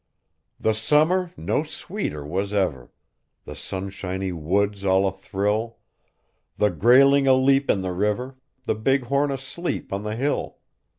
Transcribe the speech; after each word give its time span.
The 0.59 0.73
summer 0.73 1.31
no 1.37 1.61
sweeter 1.61 2.25
was 2.25 2.53
ever; 2.53 2.91
The 3.45 3.53
sunshiny 3.55 4.31
woods 4.31 4.83
all 4.83 5.07
athrill; 5.07 5.77
The 6.57 6.69
grayling 6.71 7.27
aleap 7.27 7.69
in 7.69 7.81
the 7.81 7.93
river, 7.93 8.39
The 8.65 8.73
bighorn 8.73 9.29
asleep 9.29 9.93
on 9.93 10.01
the 10.01 10.15
hill. 10.15 10.57